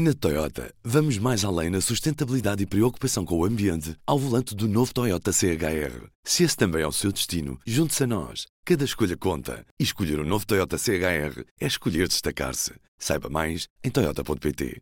Na 0.00 0.14
Toyota, 0.14 0.72
vamos 0.84 1.18
mais 1.18 1.44
além 1.44 1.70
na 1.70 1.80
sustentabilidade 1.80 2.62
e 2.62 2.66
preocupação 2.66 3.24
com 3.24 3.36
o 3.36 3.44
ambiente 3.44 3.96
ao 4.06 4.16
volante 4.16 4.54
do 4.54 4.68
novo 4.68 4.94
Toyota 4.94 5.32
CHR. 5.32 6.06
Se 6.22 6.44
esse 6.44 6.56
também 6.56 6.82
é 6.82 6.86
o 6.86 6.92
seu 6.92 7.10
destino, 7.10 7.58
junte-se 7.66 8.04
a 8.04 8.06
nós. 8.06 8.46
Cada 8.64 8.84
escolha 8.84 9.16
conta. 9.16 9.66
E 9.76 9.82
escolher 9.82 10.20
o 10.20 10.22
um 10.22 10.24
novo 10.24 10.46
Toyota 10.46 10.78
CHR 10.78 11.42
é 11.60 11.66
escolher 11.66 12.06
destacar-se. 12.06 12.74
Saiba 12.96 13.28
mais 13.28 13.66
em 13.82 13.90
Toyota.pt. 13.90 14.80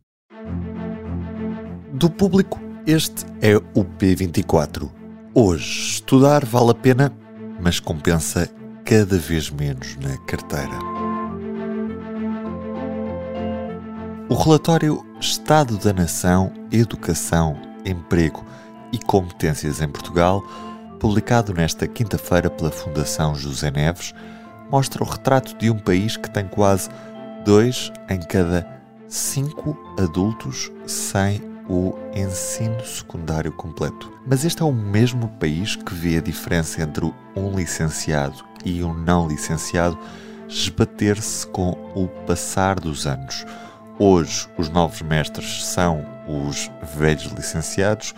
Do 1.95 2.11
público, 2.11 2.59
este 2.85 3.25
é 3.41 3.57
o 3.57 3.83
P24. 3.83 4.87
Hoje, 5.33 5.93
estudar 5.93 6.45
vale 6.45 6.69
a 6.69 6.75
pena, 6.75 7.11
mas 7.59 7.79
compensa 7.79 8.47
cada 8.85 9.17
vez 9.17 9.49
menos 9.49 9.95
na 9.95 10.15
carteira. 10.27 10.96
O 14.29 14.35
relatório 14.35 15.05
Estado 15.21 15.77
da 15.77 15.93
Nação, 15.93 16.51
Educação, 16.69 17.55
Emprego 17.85 18.45
e 18.91 18.99
Competências 18.99 19.79
em 19.79 19.87
Portugal, 19.87 20.43
publicado 20.99 21.53
nesta 21.53 21.87
quinta-feira 21.87 22.49
pela 22.49 22.69
Fundação 22.69 23.33
José 23.35 23.71
Neves, 23.71 24.13
mostra 24.69 25.01
o 25.01 25.07
retrato 25.07 25.57
de 25.57 25.71
um 25.71 25.79
país 25.79 26.17
que 26.17 26.29
tem 26.29 26.45
quase 26.45 26.89
dois 27.45 27.89
em 28.09 28.19
cada 28.19 28.67
cinco 29.07 29.77
adultos 29.97 30.69
sem 30.85 31.41
o 31.69 31.93
ensino 32.13 32.83
secundário 32.85 33.53
completo. 33.53 34.11
Mas 34.27 34.43
este 34.43 34.61
é 34.61 34.65
o 34.65 34.73
mesmo 34.73 35.29
país 35.39 35.77
que 35.77 35.93
vê 35.93 36.17
a 36.17 36.21
diferença 36.21 36.81
entre 36.81 37.05
um 37.33 37.55
licenciado 37.55 38.43
e 38.65 38.83
um 38.83 38.93
não 38.93 39.25
licenciado 39.25 39.97
esbater-se 40.49 41.47
com 41.47 41.71
o 41.95 42.09
passar 42.25 42.77
dos 42.77 43.07
anos 43.07 43.45
hoje 43.99 44.47
os 44.57 44.69
novos 44.69 45.01
mestres 45.01 45.65
são 45.65 46.05
os 46.27 46.69
velhos 46.95 47.31
licenciados, 47.31 48.13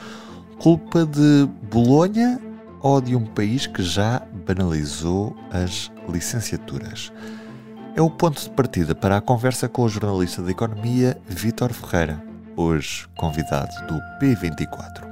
culpa 0.59 1.05
de 1.05 1.48
Bolonha 1.71 2.40
ou 2.81 3.01
de 3.01 3.15
um 3.15 3.26
país 3.26 3.67
que 3.67 3.84
já 3.84 4.21
banalizou 4.45 5.35
as 5.51 5.91
licenciaturas? 6.07 7.12
É 7.95 8.01
o 8.01 8.09
ponto 8.09 8.41
de 8.41 8.49
partida 8.51 8.95
para 8.95 9.17
a 9.17 9.21
conversa 9.21 9.67
com 9.67 9.84
o 9.84 9.89
jornalista 9.89 10.41
de 10.41 10.51
economia 10.51 11.17
Vítor 11.27 11.73
Ferreira, 11.73 12.21
hoje 12.55 13.07
convidado 13.17 13.71
do 13.87 13.99
P24. 14.21 15.09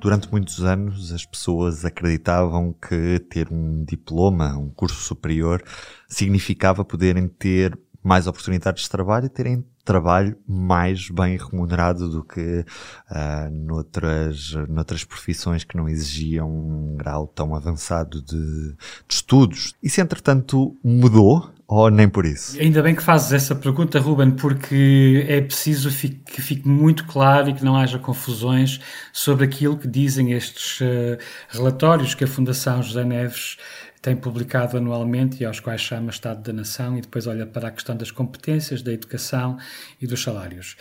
Durante 0.00 0.30
muitos 0.30 0.62
anos 0.64 1.12
as 1.12 1.24
pessoas 1.24 1.84
acreditavam 1.84 2.72
que 2.72 3.18
ter 3.30 3.48
um 3.52 3.84
diploma, 3.84 4.56
um 4.56 4.70
curso 4.70 5.00
superior, 5.00 5.62
significava 6.08 6.84
poderem 6.84 7.28
ter 7.28 7.78
mais 8.02 8.26
oportunidades 8.26 8.84
de 8.84 8.90
trabalho 8.90 9.26
e 9.26 9.30
terem 9.30 9.64
trabalho 9.84 10.36
mais 10.46 11.08
bem 11.08 11.36
remunerado 11.36 12.10
do 12.10 12.22
que 12.22 12.64
uh, 13.10 13.50
noutras, 13.50 14.52
noutras 14.68 15.02
profissões 15.02 15.64
que 15.64 15.76
não 15.76 15.88
exigiam 15.88 16.48
um 16.50 16.94
grau 16.96 17.26
tão 17.26 17.54
avançado 17.54 18.22
de, 18.22 18.72
de 18.72 19.14
estudos. 19.14 19.74
Isso, 19.82 20.00
entretanto, 20.00 20.76
mudou 20.84 21.50
ou 21.70 21.90
nem 21.90 22.08
por 22.08 22.24
isso? 22.24 22.58
Ainda 22.58 22.82
bem 22.82 22.94
que 22.94 23.02
fazes 23.02 23.30
essa 23.30 23.54
pergunta, 23.54 24.00
Ruben, 24.00 24.30
porque 24.30 25.26
é 25.28 25.38
preciso 25.42 25.90
que 25.90 26.40
fique 26.40 26.66
muito 26.66 27.04
claro 27.04 27.50
e 27.50 27.52
que 27.52 27.62
não 27.62 27.76
haja 27.76 27.98
confusões 27.98 28.80
sobre 29.12 29.44
aquilo 29.44 29.76
que 29.76 29.86
dizem 29.86 30.32
estes 30.32 30.80
uh, 30.80 31.18
relatórios 31.50 32.14
que 32.14 32.24
a 32.24 32.26
Fundação 32.26 32.82
José 32.82 33.04
Neves 33.04 33.58
tem 34.00 34.16
publicado 34.16 34.78
anualmente 34.78 35.42
e 35.42 35.44
aos 35.44 35.60
quais 35.60 35.82
chama 35.82 36.10
Estado 36.10 36.42
da 36.42 36.52
Nação 36.54 36.96
e 36.96 37.02
depois 37.02 37.26
olha 37.26 37.44
para 37.44 37.68
a 37.68 37.70
questão 37.70 37.94
das 37.94 38.10
competências, 38.10 38.80
da 38.80 38.92
educação 38.92 39.58
e 40.00 40.06
dos 40.06 40.22
salários. 40.22 40.76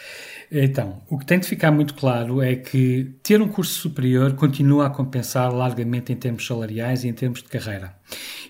Então, 0.50 1.02
o 1.10 1.18
que 1.18 1.26
tem 1.26 1.40
de 1.40 1.48
ficar 1.48 1.72
muito 1.72 1.96
claro 1.96 2.42
é 2.42 2.56
que 2.56 3.16
ter 3.22 3.42
um 3.42 3.48
curso 3.50 3.74
superior 3.74 4.34
continua 4.36 4.88
a 4.88 4.90
compensar 4.90 5.54
largamente 5.54 6.14
em 6.14 6.16
termos 6.16 6.46
salariais 6.46 7.04
e 7.04 7.10
em 7.10 7.14
termos 7.14 7.42
de 7.42 7.50
carreira. 7.50 7.94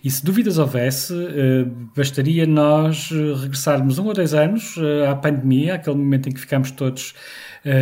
E 0.03 0.09
se 0.09 0.23
dúvidas 0.23 0.57
houvesse, 0.57 1.13
eh, 1.13 1.65
bastaria 1.95 2.45
nós 2.45 3.09
eh, 3.11 3.41
regressarmos 3.41 3.97
um 3.99 4.05
ou 4.05 4.13
dois 4.13 4.33
anos 4.33 4.75
eh, 4.77 5.07
à 5.07 5.15
pandemia, 5.15 5.75
aquele 5.75 5.95
momento 5.95 6.29
em 6.29 6.31
que 6.31 6.39
ficámos 6.39 6.71
todos 6.71 7.13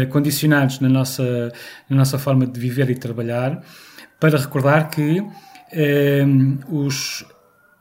condicionados 0.09 0.79
na 0.79 0.89
nossa, 0.89 1.51
na 1.87 1.97
nossa 1.97 2.17
forma 2.17 2.47
de 2.47 2.59
viver 2.59 2.89
e 2.89 2.95
trabalhar, 2.95 3.61
para 4.19 4.35
recordar 4.35 4.89
que 4.89 5.23
os, 6.67 7.23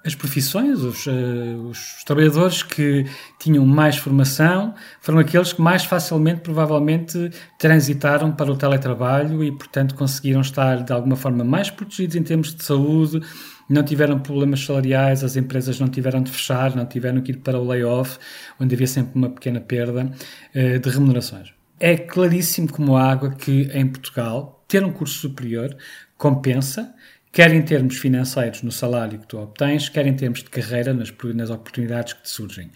as 0.04 0.14
profissões, 0.14 0.80
os, 0.80 1.06
os, 1.06 2.04
trabalhadores 2.04 2.62
que 2.62 3.06
tinham 3.40 3.64
mais 3.64 3.96
formação 3.96 4.74
foram 5.00 5.18
aqueles 5.18 5.54
que 5.54 5.62
mais 5.62 5.86
facilmente, 5.86 6.42
provavelmente, 6.42 7.30
transitaram 7.58 8.30
para 8.30 8.52
o 8.52 8.56
teletrabalho 8.56 9.42
e, 9.42 9.50
portanto, 9.50 9.94
conseguiram 9.94 10.42
estar 10.42 10.82
de 10.82 10.92
alguma 10.92 11.16
forma 11.16 11.42
mais 11.42 11.70
protegidos 11.70 12.16
em 12.16 12.22
termos 12.22 12.54
de 12.54 12.62
saúde, 12.62 13.22
não 13.68 13.82
tiveram 13.82 14.18
problemas 14.18 14.64
salariais, 14.64 15.24
as 15.24 15.36
empresas 15.36 15.80
não 15.80 15.88
tiveram 15.88 16.22
de 16.22 16.30
fechar, 16.30 16.74
não 16.74 16.86
tiveram 16.86 17.20
que 17.20 17.32
ir 17.32 17.38
para 17.38 17.58
o 17.58 17.66
layoff, 17.66 18.18
onde 18.60 18.74
havia 18.74 18.86
sempre 18.86 19.12
uma 19.14 19.30
pequena 19.30 19.60
perda 19.60 20.10
uh, 20.54 20.78
de 20.78 20.90
remunerações. 20.90 21.52
É 21.80 21.96
claríssimo 21.96 22.70
como 22.70 22.96
água 22.96 23.30
que 23.30 23.70
em 23.72 23.86
Portugal 23.86 24.64
ter 24.68 24.84
um 24.84 24.92
curso 24.92 25.18
superior 25.18 25.76
compensa 26.16 26.94
quer 27.34 27.52
em 27.52 27.62
termos 27.62 27.98
financeiros 27.98 28.62
no 28.62 28.70
salário 28.70 29.18
que 29.18 29.26
tu 29.26 29.36
obtens, 29.38 29.88
quer 29.88 30.06
em 30.06 30.14
termos 30.14 30.38
de 30.38 30.48
carreira 30.48 30.94
nas, 30.94 31.12
nas 31.34 31.50
oportunidades 31.50 32.12
que 32.12 32.22
te 32.22 32.30
surgem. 32.30 32.70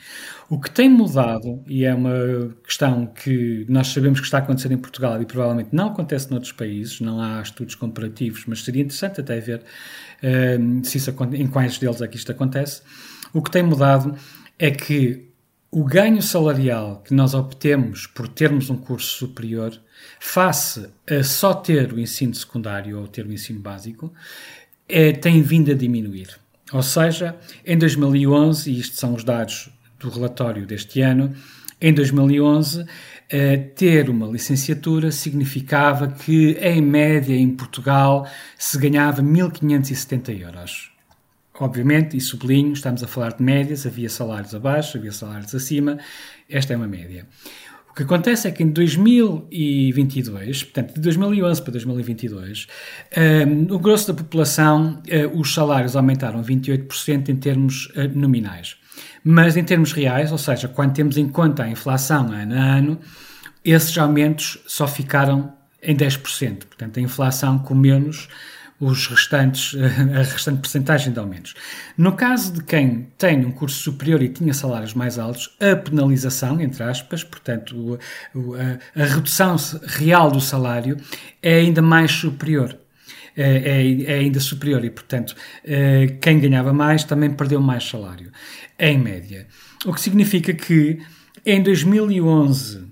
O 0.51 0.61
que 0.61 0.69
tem 0.69 0.89
mudado, 0.91 1.63
e 1.65 1.85
é 1.85 1.95
uma 1.95 2.53
questão 2.67 3.07
que 3.07 3.65
nós 3.69 3.87
sabemos 3.87 4.19
que 4.19 4.27
está 4.27 4.39
a 4.39 4.41
acontecer 4.41 4.73
em 4.73 4.77
Portugal 4.77 5.23
e 5.23 5.25
provavelmente 5.25 5.69
não 5.73 5.87
acontece 5.87 6.29
noutros 6.29 6.51
países, 6.51 7.01
não 7.01 7.21
há 7.21 7.41
estudos 7.41 7.77
comparativos, 7.77 8.47
mas 8.49 8.65
seria 8.65 8.83
interessante 8.83 9.21
até 9.21 9.39
ver 9.39 9.61
uh, 9.61 10.85
se 10.85 10.99
isso, 10.99 11.15
em 11.35 11.47
quais 11.47 11.79
deles 11.79 12.03
é 12.03 12.09
que 12.09 12.17
isto 12.17 12.33
acontece. 12.33 12.83
O 13.33 13.41
que 13.41 13.53
tem 13.53 13.63
mudado 13.63 14.17
é 14.59 14.73
que 14.73 15.28
o 15.71 15.85
ganho 15.85 16.23
salarial 16.23 17.03
que 17.05 17.13
nós 17.13 17.35
obtemos 17.35 18.07
por 18.07 18.27
termos 18.27 18.71
um 18.71 18.77
curso 18.77 19.19
superior 19.19 19.79
face 20.19 20.89
a 21.09 21.23
só 21.23 21.53
ter 21.53 21.93
o 21.93 22.01
ensino 22.01 22.35
secundário 22.35 22.99
ou 22.99 23.07
ter 23.07 23.27
o 23.27 23.33
ensino 23.33 23.61
básico, 23.61 24.13
é, 24.89 25.13
tem 25.13 25.43
vindo 25.43 25.71
a 25.71 25.75
diminuir. 25.75 26.39
Ou 26.73 26.83
seja, 26.83 27.37
em 27.65 27.77
2011, 27.77 28.71
e 28.71 28.79
isto 28.79 28.97
são 28.97 29.15
os 29.15 29.25
dados 29.25 29.71
do 29.99 30.09
relatório 30.09 30.67
deste 30.67 31.01
ano, 31.01 31.35
em 31.81 31.93
2011, 31.93 32.85
eh, 33.31 33.57
ter 33.57 34.11
uma 34.11 34.27
licenciatura 34.27 35.13
significava 35.13 36.09
que, 36.09 36.59
em 36.61 36.83
média, 36.83 37.35
em 37.35 37.51
Portugal, 37.51 38.27
se 38.59 38.77
ganhava 38.79 39.23
1.570 39.23 40.41
euros. 40.41 40.91
Obviamente, 41.61 42.17
e 42.17 42.21
sublinho, 42.21 42.73
estamos 42.73 43.03
a 43.03 43.07
falar 43.07 43.33
de 43.33 43.43
médias, 43.43 43.87
havia 43.87 44.09
salários 44.09 44.55
abaixo, 44.55 44.97
havia 44.97 45.13
salários 45.13 45.55
acima, 45.55 45.99
esta 46.49 46.73
é 46.73 46.77
uma 46.77 46.87
média 46.87 47.27
que 47.99 48.05
acontece 48.05 48.47
é 48.47 48.53
que 48.53 48.63
em 48.63 48.71
2022, 48.71 50.63
portanto, 50.63 50.95
de 50.95 51.01
2011 51.01 51.61
para 51.63 51.73
2022, 51.73 52.69
um, 53.49 53.75
o 53.75 53.79
grosso 53.81 54.13
da 54.13 54.15
população, 54.15 55.03
uh, 55.03 55.37
os 55.37 55.53
salários 55.53 55.97
aumentaram 55.97 56.41
28% 56.41 57.29
em 57.29 57.35
termos 57.35 57.87
uh, 57.87 58.09
nominais. 58.15 58.77
Mas 59.25 59.57
em 59.57 59.65
termos 59.65 59.91
reais, 59.91 60.31
ou 60.31 60.39
seja, 60.39 60.69
quando 60.69 60.93
temos 60.93 61.17
em 61.19 61.29
conta 61.29 61.65
a 61.65 61.69
inflação 61.69 62.31
ano 62.31 62.55
a 62.55 62.59
ano, 62.59 63.01
esses 63.65 63.99
aumentos 63.99 64.63
só 64.65 64.87
ficaram 64.87 65.53
em 65.83 65.97
10%. 65.97 66.67
Portanto, 66.67 67.01
a 67.01 67.03
inflação 67.03 67.59
com 67.59 67.75
menos 67.75 68.29
os 68.81 69.07
restantes, 69.09 69.75
a 70.15 70.23
restante 70.23 70.61
percentagem 70.61 71.13
de 71.13 71.19
aumentos. 71.19 71.55
No 71.97 72.13
caso 72.13 72.53
de 72.53 72.63
quem 72.63 73.09
tem 73.19 73.45
um 73.45 73.51
curso 73.51 73.79
superior 73.79 74.23
e 74.23 74.29
tinha 74.29 74.55
salários 74.55 74.95
mais 74.95 75.19
altos, 75.19 75.57
a 75.61 75.75
penalização, 75.75 76.61
entre 76.61 76.83
aspas, 76.83 77.25
portanto, 77.25 77.99
a, 78.95 79.03
a 79.03 79.05
redução 79.05 79.57
real 79.87 80.31
do 80.31 80.41
salário 80.41 80.97
é 81.43 81.57
ainda 81.57 81.83
mais 81.83 82.13
superior. 82.13 82.79
É, 83.37 83.43
é, 83.43 84.03
é, 84.03 84.15
ainda 84.15 84.41
superior 84.41 84.85
e, 84.85 84.91
portanto, 84.91 85.33
é, 85.65 86.09
quem 86.21 86.41
ganhava 86.41 86.73
mais 86.73 87.05
também 87.05 87.31
perdeu 87.31 87.61
mais 87.61 87.89
salário, 87.89 88.33
em 88.77 88.99
média. 88.99 89.47
O 89.87 89.93
que 89.93 90.01
significa 90.01 90.53
que 90.53 90.99
em 91.47 91.63
2011 91.63 92.85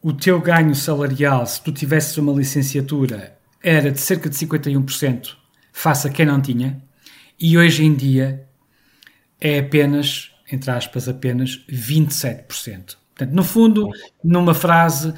o 0.00 0.12
teu 0.12 0.40
ganho 0.40 0.76
salarial, 0.76 1.44
se 1.44 1.60
tu 1.60 1.72
tivesses 1.72 2.16
uma 2.18 2.32
licenciatura, 2.32 3.36
era 3.62 3.90
de 3.90 4.00
cerca 4.00 4.28
de 4.28 4.36
51% 4.36 5.36
face 5.72 6.06
a 6.06 6.10
quem 6.10 6.26
não 6.26 6.40
tinha, 6.40 6.82
e 7.38 7.56
hoje 7.56 7.84
em 7.84 7.94
dia 7.94 8.46
é 9.40 9.60
apenas, 9.60 10.30
entre 10.50 10.70
aspas, 10.70 11.08
apenas 11.08 11.64
27%. 11.70 12.96
Portanto, 13.14 13.34
no 13.34 13.44
fundo, 13.44 13.88
numa 14.22 14.54
frase, 14.54 15.14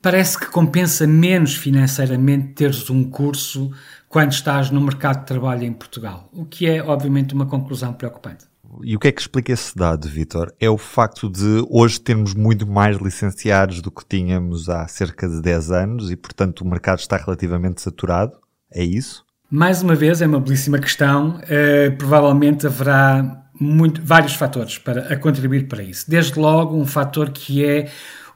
parece 0.00 0.38
que 0.38 0.46
compensa 0.46 1.06
menos 1.06 1.54
financeiramente 1.54 2.54
teres 2.54 2.88
um 2.88 3.04
curso 3.04 3.70
quando 4.08 4.32
estás 4.32 4.70
no 4.70 4.80
mercado 4.80 5.20
de 5.20 5.26
trabalho 5.26 5.64
em 5.64 5.72
Portugal, 5.72 6.30
o 6.32 6.46
que 6.46 6.66
é, 6.66 6.82
obviamente, 6.82 7.34
uma 7.34 7.46
conclusão 7.46 7.92
preocupante. 7.92 8.46
E 8.82 8.94
o 8.94 8.98
que 8.98 9.08
é 9.08 9.12
que 9.12 9.20
explica 9.20 9.52
esse 9.52 9.76
dado, 9.76 10.08
Vitor? 10.08 10.52
É 10.60 10.68
o 10.68 10.76
facto 10.76 11.28
de 11.30 11.64
hoje 11.70 12.00
termos 12.00 12.34
muito 12.34 12.66
mais 12.66 12.96
licenciados 12.98 13.80
do 13.80 13.90
que 13.90 14.04
tínhamos 14.06 14.68
há 14.68 14.86
cerca 14.86 15.28
de 15.28 15.40
10 15.40 15.70
anos 15.70 16.10
e, 16.10 16.16
portanto, 16.16 16.60
o 16.60 16.68
mercado 16.68 16.98
está 16.98 17.16
relativamente 17.16 17.80
saturado? 17.80 18.32
É 18.72 18.84
isso? 18.84 19.24
Mais 19.50 19.82
uma 19.82 19.94
vez, 19.94 20.20
é 20.20 20.26
uma 20.26 20.40
belíssima 20.40 20.78
questão. 20.78 21.40
Uh, 21.40 21.96
provavelmente 21.96 22.66
haverá 22.66 23.44
muito, 23.58 24.02
vários 24.04 24.34
fatores 24.34 24.76
para 24.76 25.12
a 25.12 25.16
contribuir 25.16 25.66
para 25.66 25.82
isso. 25.82 26.08
Desde 26.08 26.38
logo, 26.38 26.76
um 26.76 26.84
fator 26.84 27.30
que 27.30 27.64
é 27.64 27.90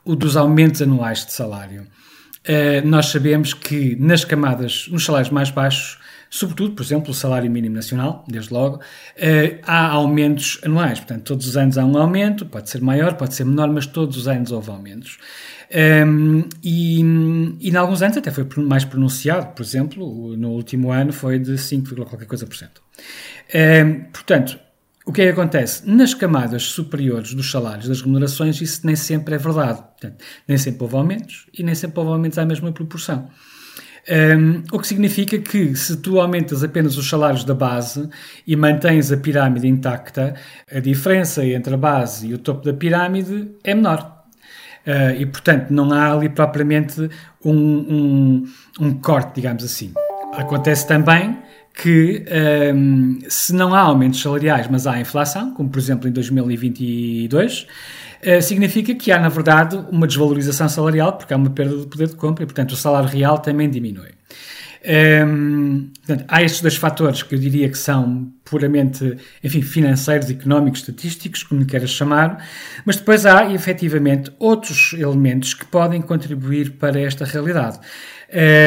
o 0.05 0.17
dos 0.17 0.37
aumentos 0.37 0.81
anuais 0.81 1.27
de 1.27 1.33
salário. 1.33 1.83
Uh, 1.83 2.87
nós 2.87 3.07
sabemos 3.07 3.53
que 3.53 3.95
nas 3.97 4.25
camadas, 4.25 4.89
nos 4.91 5.05
salários 5.05 5.31
mais 5.31 5.51
baixos, 5.51 5.99
sobretudo, 6.33 6.75
por 6.75 6.83
exemplo, 6.83 7.11
o 7.11 7.15
salário 7.15 7.51
mínimo 7.51 7.75
nacional, 7.75 8.25
desde 8.27 8.55
logo, 8.55 8.77
uh, 8.77 9.59
há 9.65 9.89
aumentos 9.89 10.59
anuais. 10.65 10.99
Portanto, 10.99 11.25
todos 11.25 11.47
os 11.47 11.59
anos 11.59 11.77
há 11.77 11.85
um 11.85 11.99
aumento, 11.99 12.47
pode 12.47 12.71
ser 12.71 12.81
maior, 12.81 13.15
pode 13.15 13.35
ser 13.35 13.45
menor, 13.45 13.69
mas 13.69 13.87
todos 13.87 14.17
os 14.17 14.27
anos 14.27 14.51
houve 14.51 14.71
aumentos. 14.71 15.19
Um, 15.71 16.39
ehm, 16.41 16.45
e, 16.65 17.01
e 17.61 17.71
em 17.71 17.77
alguns 17.77 18.01
anos 18.01 18.17
até 18.17 18.31
foi 18.31 18.47
mais 18.57 18.83
pronunciado, 18.85 19.49
por 19.55 19.63
exemplo, 19.63 20.35
no 20.35 20.53
último 20.53 20.91
ano 20.91 21.13
foi 21.13 21.39
de 21.39 21.59
5, 21.59 21.95
qualquer 22.07 22.27
coisa 22.27 22.47
por 22.47 22.57
cento. 22.57 22.81
Um, 23.55 23.59
ehm, 23.59 24.01
portanto, 24.11 24.59
o 25.05 25.13
que 25.13 25.21
é 25.21 25.25
que 25.27 25.33
acontece? 25.33 25.87
Nas 25.87 26.15
camadas 26.15 26.63
superiores 26.63 27.35
dos 27.35 27.51
salários, 27.51 27.89
das 27.89 28.01
remunerações, 28.01 28.59
isso 28.63 28.87
nem 28.87 28.97
sempre 28.97 29.35
é 29.35 29.39
verdade. 29.39 29.83
Portanto, 29.83 30.25
nem 30.49 30.57
sempre 30.57 30.83
houve 30.83 30.97
aumentos 30.97 31.47
e 31.53 31.63
nem 31.63 31.75
sempre 31.75 32.01
houve 32.01 32.13
aumentos 32.13 32.39
à 32.39 32.47
mesma 32.47 32.73
proporção. 32.73 33.29
Um, 34.11 34.65
o 34.73 34.81
que 34.81 34.87
significa 34.89 35.39
que 35.39 35.77
se 35.77 35.97
tu 35.97 36.21
aumentas 36.21 36.65
apenas 36.65 36.97
os 36.97 37.09
salários 37.09 37.45
da 37.45 37.55
base 37.55 38.09
e 38.45 38.57
mantens 38.57 39.13
a 39.13 39.17
pirâmide 39.17 39.69
intacta, 39.69 40.35
a 40.71 40.81
diferença 40.81 41.47
entre 41.47 41.75
a 41.75 41.77
base 41.77 42.27
e 42.27 42.35
o 42.35 42.39
topo 42.39 42.65
da 42.65 42.73
pirâmide 42.73 43.49
é 43.63 43.75
menor. 43.75 44.25
Uh, 44.85 45.21
e, 45.21 45.27
portanto, 45.27 45.71
não 45.71 45.93
há 45.93 46.13
ali 46.13 46.29
propriamente 46.29 47.09
um, 47.45 47.55
um, 47.55 48.45
um 48.81 48.95
corte, 48.95 49.37
digamos 49.37 49.63
assim. 49.63 49.93
Acontece 50.35 50.89
também 50.89 51.39
que 51.75 52.25
um, 52.75 53.19
se 53.29 53.55
não 53.55 53.75
há 53.75 53.81
aumentos 53.81 54.21
salariais, 54.21 54.67
mas 54.69 54.87
há 54.87 55.01
inflação, 55.01 55.55
como 55.55 55.71
por 55.71 55.79
exemplo 55.79 56.09
em 56.09 56.13
2022, 56.13 57.61
uh, 57.63 57.67
significa 58.41 58.95
que 58.95 59.11
há, 59.11 59.19
na 59.19 59.29
verdade, 59.29 59.77
uma 59.91 60.07
desvalorização 60.07 60.69
salarial, 60.69 61.15
porque 61.15 61.35
há 61.35 61.37
uma 61.37 61.51
perda 61.51 61.77
de 61.77 61.87
poder 61.87 62.09
de 62.09 62.17
compra 62.17 62.45
e, 62.45 62.47
portanto, 62.47 62.73
o 62.73 62.77
salário 62.77 63.09
real 63.09 63.39
também 63.39 63.69
diminui. 63.69 64.11
Um, 64.85 65.91
portanto, 66.05 66.25
há 66.27 66.43
estes 66.43 66.61
dois 66.61 66.75
fatores 66.75 67.23
que 67.23 67.35
eu 67.35 67.39
diria 67.39 67.69
que 67.69 67.79
são 67.79 68.33
puramente, 68.45 69.17
enfim, 69.43 69.63
financeiros, 69.63 70.29
económicos, 70.29 70.81
estatísticos, 70.81 71.45
como 71.45 71.65
queiras 71.65 71.91
chamar, 71.91 72.45
mas 72.85 72.97
depois 72.97 73.25
há, 73.25 73.53
efetivamente, 73.53 74.33
outros 74.39 74.93
elementos 74.95 75.55
que 75.55 75.65
podem 75.65 76.03
contribuir 76.03 76.73
para 76.73 77.01
esta 77.01 77.25
realidade. 77.25 77.79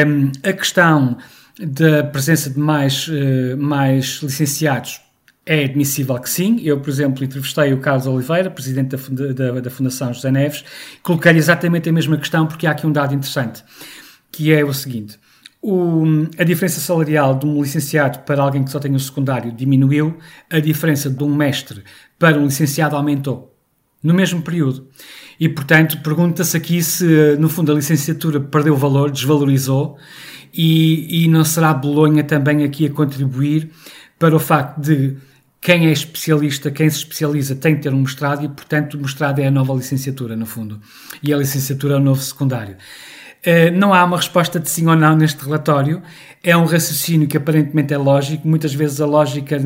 Um, 0.06 0.32
a 0.48 0.52
questão 0.52 1.18
da 1.58 2.04
presença 2.04 2.48
de 2.48 2.58
mais, 2.58 3.08
uh, 3.08 3.56
mais 3.58 4.20
licenciados 4.22 5.00
é 5.46 5.64
admissível 5.64 6.18
que 6.18 6.28
sim. 6.28 6.60
Eu, 6.62 6.80
por 6.80 6.90
exemplo, 6.90 7.24
entrevistei 7.24 7.72
o 7.72 7.78
Carlos 7.78 8.06
Oliveira, 8.06 8.50
presidente 8.50 8.96
da, 8.96 9.32
da, 9.32 9.60
da 9.60 9.70
Fundação 9.70 10.12
José 10.12 10.30
Neves, 10.30 10.64
coloquei-lhe 11.02 11.38
exatamente 11.38 11.88
a 11.88 11.92
mesma 11.92 12.16
questão 12.16 12.46
porque 12.46 12.66
há 12.66 12.72
aqui 12.72 12.86
um 12.86 12.92
dado 12.92 13.14
interessante, 13.14 13.62
que 14.32 14.52
é 14.52 14.64
o 14.64 14.74
seguinte. 14.74 15.18
O, 15.62 16.04
a 16.36 16.44
diferença 16.44 16.80
salarial 16.80 17.38
de 17.38 17.46
um 17.46 17.62
licenciado 17.62 18.18
para 18.20 18.42
alguém 18.42 18.64
que 18.64 18.70
só 18.70 18.78
tem 18.78 18.94
o 18.94 19.00
secundário 19.00 19.52
diminuiu, 19.52 20.18
a 20.50 20.58
diferença 20.58 21.08
de 21.08 21.22
um 21.22 21.34
mestre 21.34 21.82
para 22.18 22.38
um 22.38 22.46
licenciado 22.46 22.96
aumentou 22.96 23.56
no 24.02 24.14
mesmo 24.14 24.42
período. 24.42 24.88
E, 25.38 25.48
portanto, 25.48 26.00
pergunta-se 26.02 26.56
aqui 26.56 26.82
se, 26.82 27.36
no 27.38 27.48
fundo, 27.48 27.72
a 27.72 27.74
licenciatura 27.74 28.40
perdeu 28.40 28.76
valor, 28.76 29.10
desvalorizou, 29.10 29.96
e, 30.54 31.24
e 31.24 31.28
não 31.28 31.44
será 31.44 31.74
Bolonha 31.74 32.24
também 32.24 32.64
aqui 32.64 32.86
a 32.86 32.90
contribuir 32.90 33.70
para 34.18 34.34
o 34.34 34.38
facto 34.38 34.80
de 34.80 35.16
quem 35.60 35.86
é 35.86 35.92
especialista, 35.92 36.70
quem 36.70 36.88
se 36.88 36.98
especializa 36.98 37.54
tem 37.56 37.76
que 37.76 37.82
ter 37.82 37.92
um 37.92 38.00
mestrado 38.00 38.44
e, 38.44 38.48
portanto, 38.48 38.94
o 38.94 38.98
mestrado 38.98 39.40
é 39.40 39.46
a 39.46 39.50
nova 39.50 39.74
licenciatura, 39.74 40.36
no 40.36 40.46
fundo, 40.46 40.80
e 41.22 41.32
a 41.32 41.36
licenciatura 41.36 41.94
é 41.94 41.96
o 41.96 42.00
novo 42.00 42.20
secundário. 42.20 42.76
Uh, 43.46 43.70
não 43.76 43.94
há 43.94 44.04
uma 44.04 44.16
resposta 44.16 44.58
de 44.58 44.68
sim 44.68 44.86
ou 44.86 44.96
não 44.96 45.16
neste 45.16 45.44
relatório. 45.44 46.02
É 46.42 46.56
um 46.56 46.64
raciocínio 46.64 47.28
que 47.28 47.36
aparentemente 47.36 47.94
é 47.94 47.98
lógico. 47.98 48.46
Muitas 48.48 48.74
vezes 48.74 49.00
a 49.00 49.06
lógica 49.06 49.56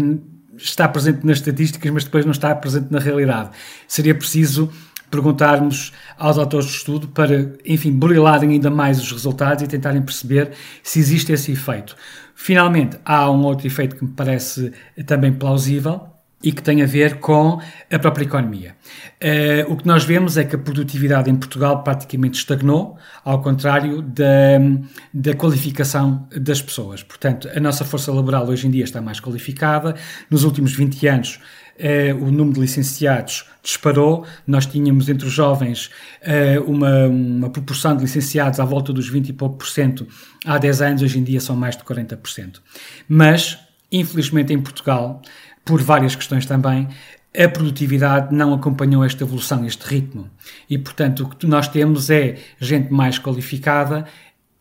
está 0.57 0.87
presente 0.87 1.25
nas 1.25 1.39
estatísticas, 1.39 1.91
mas 1.91 2.05
depois 2.05 2.25
não 2.25 2.33
está 2.33 2.55
presente 2.55 2.89
na 2.91 2.99
realidade. 2.99 3.51
Seria 3.89 4.15
preciso 4.15 4.71
perguntarmos 5.11 5.93
aos 6.19 6.39
autores 6.39 6.67
de 6.67 6.73
estudo 6.73 7.09
para, 7.09 7.53
enfim, 7.65 7.93
burilarem 7.93 8.51
ainda 8.51 8.71
mais 8.71 9.01
os 9.01 9.11
resultados 9.11 9.63
e 9.63 9.67
tentarem 9.67 10.03
perceber 10.03 10.53
se 10.83 10.99
existe 10.99 11.33
esse 11.33 11.53
efeito. 11.53 11.97
Finalmente, 12.35 12.99
há 13.05 13.31
um 13.31 13.43
outro 13.45 13.67
efeito 13.67 13.97
que 13.97 14.05
me 14.05 14.11
parece 14.11 14.73
também 15.05 15.33
plausível, 15.33 16.11
e 16.43 16.53
que 16.53 16.63
tem 16.63 16.83
a 16.83 16.87
ver 16.87 17.19
com 17.19 17.61
a 17.91 17.99
própria 17.99 18.25
economia. 18.25 18.75
Uh, 19.23 19.73
o 19.73 19.77
que 19.77 19.87
nós 19.87 20.05
vemos 20.05 20.39
é 20.39 20.45
que 20.45 20.57
a 20.57 20.59
produtividade 20.59 21.31
em 21.31 21.37
Portugal 21.37 21.83
praticamente 21.83 22.39
estagnou, 22.39 22.97
ao 23.23 23.43
contrário 23.43 24.01
da, 24.01 24.59
da 25.13 25.35
qualificação 25.35 26.27
das 26.35 26.63
pessoas. 26.63 27.03
Portanto, 27.03 27.49
a 27.55 27.61
nossa 27.61 27.85
força 27.85 28.11
laboral 28.11 28.49
hoje 28.49 28.67
em 28.67 28.71
dia 28.71 28.85
está 28.85 29.03
mais 29.03 29.21
qualificada. 29.21 29.95
Nos 30.31 30.43
últimos 30.45 30.73
20 30.73 31.07
anos, 31.09 31.41
uh, 31.81 32.23
o 32.23 32.31
número 32.31 32.55
de 32.55 32.61
licenciados 32.61 33.47
disparou. 33.63 34.27
Nós 34.47 34.67
tínhamos 34.67 35.09
entre 35.09 35.27
os 35.27 35.33
jovens 35.33 35.91
uh, 36.23 36.63
uma, 36.71 37.07
uma 37.07 37.51
proporção 37.51 37.97
de 37.97 38.03
licenciados 38.03 38.61
à 38.61 38.65
volta 38.65 38.93
dos 38.93 39.09
20 39.09 39.31
e 39.31 39.33
pouco 39.33 39.57
por 39.57 39.69
cento 39.69 40.07
há 40.45 40.59
10 40.59 40.83
anos, 40.83 41.03
hoje 41.03 41.19
em 41.19 41.25
dia 41.25 41.41
são 41.41 41.57
mais 41.57 41.77
de 41.77 41.83
40%. 41.83 42.61
Mas, 43.09 43.59
infelizmente, 43.91 44.53
em 44.53 44.61
Portugal, 44.61 45.23
por 45.65 45.83
várias 45.83 46.15
questões 46.15 46.47
também, 46.47 46.89
a 47.37 47.49
produtividade 47.49 48.35
não 48.35 48.53
acompanhou 48.53 49.05
esta 49.05 49.23
evolução, 49.23 49.65
este 49.65 49.87
ritmo. 49.87 50.29
E, 50.69 50.77
portanto, 50.77 51.25
o 51.25 51.29
que 51.29 51.47
nós 51.47 51.69
temos 51.69 52.11
é 52.11 52.37
gente 52.59 52.93
mais 52.93 53.19
qualificada, 53.19 54.05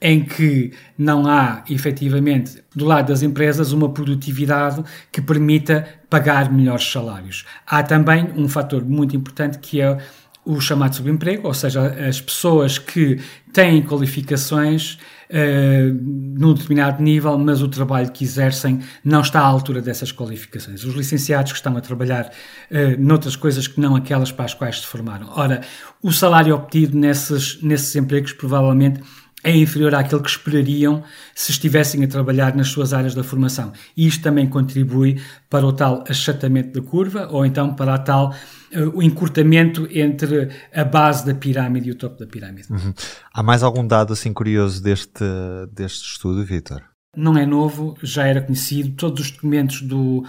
em 0.02 0.24
que 0.24 0.72
não 0.98 1.28
há, 1.28 1.64
efetivamente, 1.70 2.64
do 2.74 2.86
lado 2.86 3.08
das 3.08 3.22
empresas, 3.22 3.72
uma 3.74 3.90
produtividade 3.90 4.84
que 5.12 5.22
permita 5.22 5.86
pagar 6.10 6.52
melhores 6.52 6.90
salários. 6.90 7.46
Há 7.68 7.84
também 7.84 8.32
um 8.36 8.48
fator 8.48 8.84
muito 8.84 9.16
importante 9.16 9.60
que 9.60 9.82
é 9.82 9.98
o 10.46 10.60
chamado 10.60 10.96
subemprego, 10.96 11.48
ou 11.48 11.54
seja, 11.54 11.86
as 12.08 12.20
pessoas 12.20 12.80
que 12.80 13.20
têm 13.54 13.84
qualificações 13.84 14.98
uh, 15.30 15.94
num 16.04 16.54
determinado 16.54 17.04
nível, 17.04 17.38
mas 17.38 17.62
o 17.62 17.68
trabalho 17.68 18.12
que 18.12 18.24
exercem 18.24 18.80
não 19.04 19.22
está 19.22 19.42
à 19.42 19.46
altura 19.46 19.82
dessas 19.82 20.12
qualificações. 20.12 20.84
Os 20.84 20.96
licenciados 20.96 21.52
que 21.52 21.58
estão 21.58 21.76
a 21.78 21.82
trabalhar 21.82 22.32
uh, 22.72 23.00
noutras 23.00 23.36
coisas 23.36 23.68
que 23.68 23.80
não 23.80 23.96
aquelas 23.96 24.32
para 24.32 24.46
as 24.46 24.54
quais 24.54 24.80
se 24.80 24.88
formaram. 24.88 25.30
Ora, 25.36 25.62
o 26.02 26.12
salário 26.12 26.56
obtido 26.56 26.98
nesses, 26.98 27.62
nesses 27.62 27.96
empregos 27.96 28.34
provavelmente 28.34 29.02
é 29.44 29.56
inferior 29.56 29.96
àquele 29.96 30.22
que 30.22 30.30
esperariam 30.30 31.04
se 31.34 31.52
estivessem 31.52 32.04
a 32.04 32.08
trabalhar 32.08 32.56
nas 32.56 32.68
suas 32.68 32.94
áreas 32.94 33.16
da 33.16 33.24
formação. 33.24 33.72
E 33.96 34.06
isto 34.08 34.22
também 34.22 34.48
contribui 34.48 35.22
para 35.50 35.66
o 35.66 35.74
tal 35.74 36.04
achatamento 36.08 36.80
da 36.80 36.88
curva 36.88 37.28
ou 37.32 37.46
então 37.46 37.74
para 37.74 37.94
a 37.96 37.98
tal 37.98 38.34
uh, 38.76 38.90
o 38.94 39.02
encurtamento 39.02 39.88
entre 39.92 40.50
a 40.74 40.84
base 40.84 41.26
da 41.26 41.34
pirâmide 41.34 41.90
e 41.90 41.92
o 41.92 41.96
topo 41.96 42.20
da 42.20 42.28
pirâmide. 42.28 42.68
Uhum. 42.70 42.94
Há 43.34 43.42
mais 43.44 43.64
algum 43.64 43.86
dado 43.86 44.14
assim 44.14 44.34
curioso 44.34 44.84
deste, 44.84 45.24
deste 45.72 46.12
estudo, 46.12 46.44
Vitor? 46.44 46.84
Não 47.16 47.38
é 47.38 47.46
novo, 47.46 47.98
já 48.04 48.28
era 48.28 48.42
conhecido. 48.42 48.92
Todos 48.96 49.26
os 49.26 49.32
documentos 49.32 49.82
do 49.82 50.24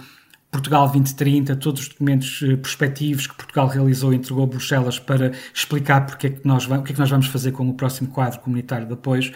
Portugal 0.51 0.85
2030, 0.87 1.55
todos 1.55 1.83
os 1.83 1.87
documentos 1.87 2.43
eh, 2.43 2.57
prospectivos 2.57 3.25
que 3.25 3.33
Portugal 3.33 3.67
realizou 3.67 4.11
e 4.11 4.17
entregou 4.17 4.43
a 4.43 4.47
Bruxelas 4.47 4.99
para 4.99 5.31
explicar 5.53 6.05
porque 6.05 6.27
é 6.27 6.29
que 6.29 6.45
nós, 6.45 6.65
o 6.65 6.83
que 6.83 6.91
é 6.91 6.93
que 6.93 6.99
nós 6.99 7.09
vamos 7.09 7.27
fazer 7.27 7.53
com 7.53 7.69
o 7.69 7.73
próximo 7.73 8.09
quadro 8.09 8.41
comunitário 8.41 8.85
de 8.85 8.93
apoios, 8.93 9.31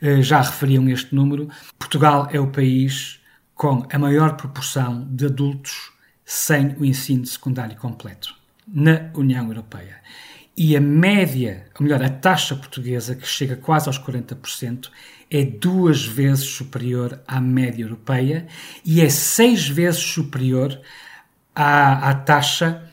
eh, 0.00 0.22
já 0.22 0.40
referiam 0.40 0.88
este 0.88 1.12
número. 1.12 1.48
Portugal 1.76 2.28
é 2.32 2.38
o 2.38 2.46
país 2.46 3.18
com 3.52 3.84
a 3.92 3.98
maior 3.98 4.36
proporção 4.36 5.06
de 5.10 5.26
adultos 5.26 5.90
sem 6.24 6.76
o 6.78 6.84
ensino 6.84 7.26
secundário 7.26 7.76
completo 7.76 8.32
na 8.66 9.10
União 9.14 9.48
Europeia. 9.48 9.96
E 10.56 10.76
a 10.76 10.80
média, 10.80 11.66
ou 11.78 11.84
melhor, 11.84 12.02
a 12.02 12.08
taxa 12.08 12.54
portuguesa, 12.54 13.14
que 13.14 13.26
chega 13.26 13.56
quase 13.56 13.88
aos 13.88 13.98
40%, 13.98 14.90
é 15.30 15.44
duas 15.44 16.04
vezes 16.04 16.44
superior 16.44 17.20
à 17.26 17.40
média 17.40 17.84
europeia 17.84 18.46
e 18.84 19.00
é 19.00 19.08
seis 19.08 19.68
vezes 19.68 20.00
superior 20.00 20.78
à, 21.54 22.10
à 22.10 22.14
taxa 22.14 22.84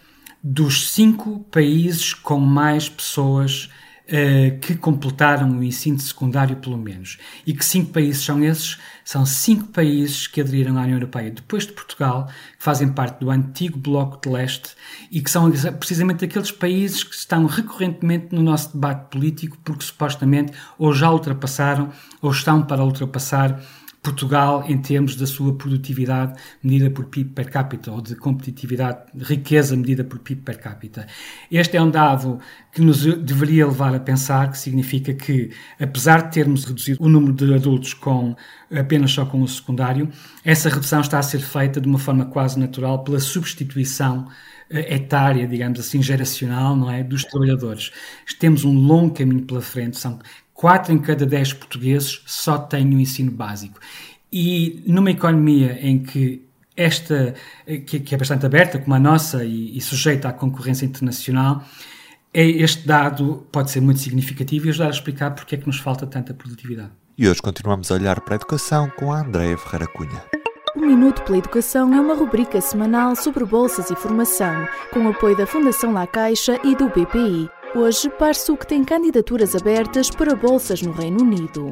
dos 0.44 0.92
cinco 0.92 1.40
países 1.52 2.14
com 2.14 2.40
mais 2.40 2.88
pessoas 2.88 3.70
uh, 4.08 4.60
que 4.60 4.76
completaram 4.76 5.60
o 5.60 5.64
ensino 5.64 6.00
secundário, 6.00 6.56
pelo 6.58 6.78
menos. 6.78 7.18
E 7.46 7.54
que 7.54 7.64
cinco 7.64 7.92
países 7.92 8.24
são 8.24 8.44
esses? 8.44 8.78
São 9.04 9.26
cinco 9.26 9.68
países 9.68 10.28
que 10.28 10.42
aderiram 10.42 10.78
à 10.78 10.82
União 10.82 10.98
Europeia, 10.98 11.32
depois 11.32 11.66
de 11.66 11.74
Portugal, 11.74 12.28
que 12.58 12.64
fazem 12.64 12.90
parte 12.90 13.20
do 13.20 13.30
antigo 13.30 13.78
Bloco 13.78 14.20
de 14.22 14.30
Leste 14.30 14.72
e 15.12 15.22
que 15.22 15.32
são 15.32 15.50
precisamente 15.80 16.26
aqueles 16.26 16.52
países 16.52 17.04
que 17.04 17.16
estão 17.16 17.46
recorrentemente 17.46 18.36
no 18.36 18.42
nosso 18.42 18.74
debate 18.74 19.10
político 19.10 19.58
porque 19.64 19.86
supostamente 19.86 20.52
ou 20.78 20.94
já 20.94 21.10
ultrapassaram 21.10 21.90
ou 22.22 22.32
estão 22.32 22.64
para 22.64 22.84
ultrapassar 22.84 23.62
Portugal 24.08 24.64
em 24.66 24.78
termos 24.78 25.18
da 25.18 25.28
sua 25.28 25.54
produtividade 25.54 26.40
medida 26.64 26.90
por 26.90 27.06
PIB 27.06 27.32
per 27.32 27.50
capita 27.50 27.92
ou 27.92 28.02
de 28.02 28.16
competitividade, 28.16 29.00
riqueza 29.20 29.76
medida 29.76 30.02
por 30.02 30.20
PIB 30.20 30.44
per 30.44 30.58
capita. 30.60 31.06
Este 31.52 31.76
é 31.76 31.82
um 31.82 31.92
dado 31.92 32.40
que 32.72 32.82
nos 32.82 33.04
deveria 33.04 33.68
levar 33.68 33.94
a 33.94 34.00
pensar, 34.00 34.50
que 34.50 34.58
significa 34.58 35.14
que, 35.14 35.52
apesar 35.78 36.24
de 36.24 36.32
termos 36.32 36.64
reduzido 36.64 37.04
o 37.04 37.10
número 37.10 37.34
de 37.34 37.54
adultos 37.54 37.94
com 37.94 38.34
apenas 38.72 39.12
só 39.12 39.26
com 39.26 39.42
o 39.42 39.48
secundário, 39.48 40.10
essa 40.44 40.70
redução 40.70 41.02
está 41.02 41.20
a 41.20 41.24
ser 41.24 41.40
feita 41.40 41.82
de 41.82 41.88
uma 41.88 42.00
forma 42.00 42.26
quase 42.26 42.58
natural 42.58 43.04
pela 43.04 43.20
substituição 43.20 44.28
eh, 44.70 44.96
etária, 44.96 45.46
digamos 45.48 45.80
assim, 45.80 46.02
geracional, 46.02 46.76
não 46.76 46.90
é, 46.90 47.04
dos 47.04 47.24
trabalhadores. 47.24 47.92
Temos 48.40 48.64
um 48.64 48.74
longo 48.74 49.14
caminho 49.14 49.44
pela 49.44 49.62
frente, 49.62 49.98
são 49.98 50.20
4 50.58 50.92
em 50.92 50.98
cada 50.98 51.26
10 51.26 51.54
portugueses 51.54 52.22
só 52.26 52.58
têm 52.58 52.94
o 52.94 53.00
ensino 53.00 53.32
básico. 53.32 53.80
E 54.34 54.84
numa 54.88 55.12
economia 55.12 55.78
em 55.80 56.00
que 56.00 56.44
esta, 56.76 57.36
que, 57.66 58.00
que 58.00 58.14
é 58.14 58.18
bastante 58.18 58.46
aberta, 58.46 58.80
como 58.80 58.94
a 58.96 59.00
nossa, 59.00 59.46
e, 59.46 59.78
e, 59.78 59.82
sujeita 59.82 60.30
à 60.30 60.34
concorrência 60.34 60.86
internacional, 60.86 61.64
é, 62.34 62.44
este 62.44 62.88
dado 62.88 63.48
pode 63.52 63.72
ser 63.72 63.82
muito 63.82 64.00
significativo 64.00 64.66
e 64.66 64.70
ajudar 64.70 64.88
a 64.88 64.92
explicar 64.92 65.32
porque 65.32 65.56
é 65.56 65.58
que 65.58 65.66
nos 65.66 65.80
falta 65.80 66.06
tanta 66.06 66.34
produtividade. 66.34 66.92
E 67.18 67.30
hoje 67.30 67.42
continuamos 67.42 67.92
a 67.92 67.96
olhar 67.96 68.20
para 68.22 68.36
a 68.36 68.38
educação 68.38 68.92
com 68.98 69.12
a 69.12 69.22
Andréia 69.22 69.58
Ferreira 69.58 69.88
Cunha. 69.88 70.24
O 70.76 70.80
Minuto 70.80 71.24
pela 71.24 71.40
Educação 71.40 71.94
é 71.94 72.00
uma 72.00 72.14
rubrica 72.14 72.62
semanal 72.62 73.16
sobre 73.16 73.44
bolsas 73.46 73.90
e 73.90 73.96
formação, 73.96 74.68
com 74.92 75.06
o 75.06 75.10
apoio 75.10 75.36
da 75.36 75.48
Fundação 75.48 75.94
La 75.94 76.06
Caixa 76.06 76.60
e 76.64 76.76
do 76.76 76.90
BPI. 76.90 77.57
Hoje, 77.76 78.10
Parsuc 78.10 78.66
tem 78.66 78.84
candidaturas 78.84 79.56
abertas 79.56 80.10
para 80.10 80.36
bolsas 80.36 80.82
no 80.82 80.92
Reino 80.92 81.22
Unido. 81.22 81.70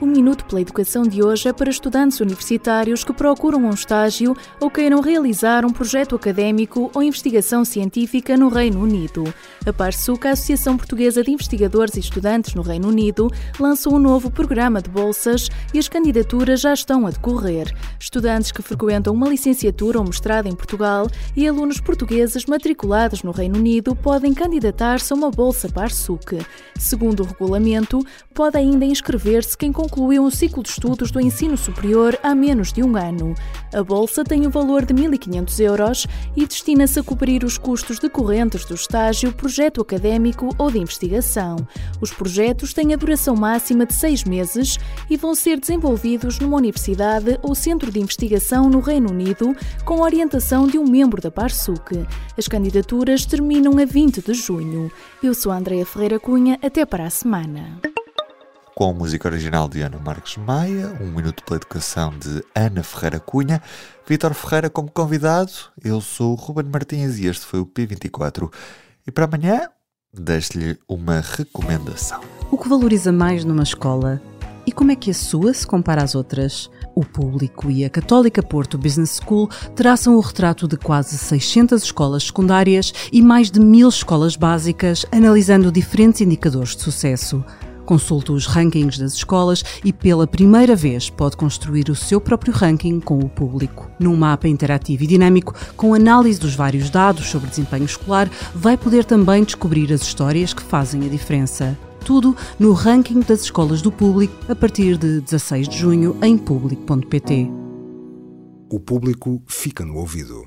O 0.00 0.06
Minuto 0.06 0.44
pela 0.44 0.60
Educação 0.60 1.02
de 1.02 1.24
hoje 1.24 1.48
é 1.48 1.52
para 1.52 1.68
estudantes 1.68 2.20
universitários 2.20 3.02
que 3.02 3.12
procuram 3.12 3.64
um 3.64 3.70
estágio 3.70 4.36
ou 4.60 4.70
queiram 4.70 5.00
realizar 5.00 5.64
um 5.64 5.72
projeto 5.72 6.14
académico 6.14 6.88
ou 6.94 7.02
investigação 7.02 7.64
científica 7.64 8.36
no 8.36 8.48
Reino 8.48 8.80
Unido. 8.80 9.24
A 9.66 9.72
Parsuc, 9.72 10.24
a 10.24 10.30
Associação 10.30 10.76
Portuguesa 10.76 11.24
de 11.24 11.32
Investigadores 11.32 11.96
e 11.96 12.00
Estudantes 12.00 12.54
no 12.54 12.62
Reino 12.62 12.86
Unido, 12.86 13.28
lançou 13.58 13.96
um 13.96 13.98
novo 13.98 14.30
programa 14.30 14.80
de 14.80 14.88
bolsas 14.88 15.48
e 15.74 15.80
as 15.80 15.88
candidaturas 15.88 16.60
já 16.60 16.72
estão 16.72 17.04
a 17.04 17.10
decorrer. 17.10 17.74
Estudantes 17.98 18.52
que 18.52 18.62
frequentam 18.62 19.12
uma 19.12 19.28
licenciatura 19.28 19.98
ou 19.98 20.04
mestrado 20.04 20.46
em 20.46 20.54
Portugal 20.54 21.08
e 21.36 21.48
alunos 21.48 21.80
portugueses 21.80 22.46
matriculados 22.46 23.24
no 23.24 23.32
Reino 23.32 23.58
Unido 23.58 23.96
podem 23.96 24.32
candidatar-se 24.32 25.12
a 25.12 25.16
uma 25.16 25.30
bolsa 25.32 25.68
Parsuc. 25.68 26.38
Segundo 26.78 27.24
o 27.24 27.26
regulamento, 27.26 28.00
pode 28.32 28.56
ainda 28.56 28.84
inscrever-se 28.84 29.58
quem 29.58 29.72
concluiu 29.88 30.22
um 30.22 30.30
ciclo 30.30 30.62
de 30.62 30.68
estudos 30.68 31.10
do 31.10 31.18
ensino 31.18 31.56
superior 31.56 32.18
há 32.22 32.34
menos 32.34 32.72
de 32.72 32.82
um 32.82 32.94
ano. 32.94 33.34
A 33.72 33.82
bolsa 33.82 34.22
tem 34.22 34.44
o 34.44 34.48
um 34.48 34.50
valor 34.50 34.84
de 34.84 34.92
1.500 34.92 35.60
euros 35.60 36.06
e 36.36 36.46
destina-se 36.46 37.00
a 37.00 37.02
cobrir 37.02 37.42
os 37.42 37.56
custos 37.56 37.98
decorrentes 37.98 38.66
do 38.66 38.74
estágio, 38.74 39.32
projeto 39.32 39.80
académico 39.80 40.54
ou 40.58 40.70
de 40.70 40.78
investigação. 40.78 41.56
Os 42.00 42.12
projetos 42.12 42.74
têm 42.74 42.92
a 42.92 42.96
duração 42.96 43.34
máxima 43.34 43.86
de 43.86 43.94
seis 43.94 44.24
meses 44.24 44.78
e 45.08 45.16
vão 45.16 45.34
ser 45.34 45.58
desenvolvidos 45.58 46.38
numa 46.38 46.58
universidade 46.58 47.38
ou 47.42 47.54
centro 47.54 47.90
de 47.90 47.98
investigação 47.98 48.68
no 48.68 48.80
Reino 48.80 49.10
Unido, 49.10 49.56
com 49.84 50.02
orientação 50.02 50.66
de 50.66 50.78
um 50.78 50.84
membro 50.84 51.22
da 51.22 51.30
PARSUC. 51.30 52.06
As 52.36 52.46
candidaturas 52.46 53.24
terminam 53.24 53.78
a 53.78 53.84
20 53.86 54.20
de 54.20 54.34
junho. 54.34 54.92
Eu 55.22 55.32
sou 55.32 55.50
a 55.50 55.56
Andrea 55.56 55.86
Ferreira 55.86 56.20
Cunha, 56.20 56.58
até 56.62 56.84
para 56.84 57.06
a 57.06 57.10
semana 57.10 57.80
com 58.78 58.92
música 58.92 59.26
original 59.26 59.68
de 59.68 59.82
Ana 59.82 59.98
Marques 59.98 60.36
Maia, 60.36 60.96
Um 61.00 61.06
Minuto 61.06 61.42
pela 61.42 61.56
Educação 61.56 62.16
de 62.16 62.44
Ana 62.54 62.84
Ferreira 62.84 63.18
Cunha, 63.18 63.60
Vítor 64.06 64.32
Ferreira 64.34 64.70
como 64.70 64.88
convidado, 64.88 65.50
eu 65.82 66.00
sou 66.00 66.30
o 66.30 66.34
Ruben 66.36 66.66
Martins 66.72 67.18
e 67.18 67.26
este 67.26 67.44
foi 67.44 67.58
o 67.58 67.66
P24. 67.66 68.48
E 69.04 69.10
para 69.10 69.24
amanhã, 69.24 69.62
deixo-lhe 70.14 70.78
uma 70.88 71.18
recomendação. 71.18 72.20
O 72.52 72.56
que 72.56 72.68
valoriza 72.68 73.10
mais 73.10 73.44
numa 73.44 73.64
escola 73.64 74.22
e 74.64 74.70
como 74.70 74.92
é 74.92 74.94
que 74.94 75.10
a 75.10 75.14
sua 75.14 75.52
se 75.52 75.66
compara 75.66 76.04
às 76.04 76.14
outras? 76.14 76.70
O 76.94 77.04
público 77.04 77.68
e 77.72 77.84
a 77.84 77.90
Católica 77.90 78.44
Porto 78.44 78.78
Business 78.78 79.18
School 79.20 79.48
traçam 79.74 80.14
o 80.14 80.20
retrato 80.20 80.68
de 80.68 80.76
quase 80.76 81.18
600 81.18 81.82
escolas 81.82 82.22
secundárias 82.22 82.92
e 83.12 83.20
mais 83.22 83.50
de 83.50 83.58
mil 83.58 83.88
escolas 83.88 84.36
básicas, 84.36 85.04
analisando 85.10 85.72
diferentes 85.72 86.20
indicadores 86.20 86.76
de 86.76 86.82
sucesso. 86.82 87.44
Consulte 87.88 88.32
os 88.32 88.44
rankings 88.44 88.98
das 88.98 89.14
escolas 89.14 89.64
e 89.82 89.94
pela 89.94 90.26
primeira 90.26 90.76
vez 90.76 91.08
pode 91.08 91.38
construir 91.38 91.88
o 91.88 91.94
seu 91.94 92.20
próprio 92.20 92.52
ranking 92.52 93.00
com 93.00 93.18
o 93.18 93.30
público. 93.30 93.90
Num 93.98 94.14
mapa 94.14 94.46
interativo 94.46 95.04
e 95.04 95.06
dinâmico, 95.06 95.54
com 95.74 95.94
análise 95.94 96.38
dos 96.38 96.54
vários 96.54 96.90
dados 96.90 97.30
sobre 97.30 97.48
desempenho 97.48 97.86
escolar, 97.86 98.30
vai 98.54 98.76
poder 98.76 99.06
também 99.06 99.42
descobrir 99.42 99.90
as 99.90 100.02
histórias 100.02 100.52
que 100.52 100.62
fazem 100.62 101.06
a 101.06 101.08
diferença. 101.08 101.78
Tudo 102.04 102.36
no 102.58 102.74
ranking 102.74 103.20
das 103.20 103.40
escolas 103.44 103.80
do 103.80 103.90
público 103.90 104.34
a 104.50 104.54
partir 104.54 104.98
de 104.98 105.22
16 105.22 105.66
de 105.66 105.78
junho 105.78 106.14
em 106.22 106.36
público.pt. 106.36 107.50
O 108.70 108.78
público 108.78 109.42
fica 109.46 109.82
no 109.82 109.96
ouvido. 109.96 110.46